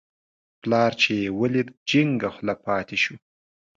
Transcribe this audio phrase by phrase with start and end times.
[0.61, 3.15] پلار چې یې ولید، جینګه خوله پاتې شو.